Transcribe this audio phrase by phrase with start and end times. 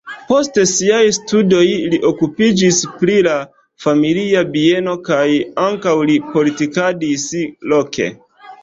[0.29, 3.37] Post siaj studoj li okupiĝis pri la
[3.87, 5.23] familia bieno kaj
[5.69, 7.33] ankaŭ li politikadis
[7.75, 8.15] loke.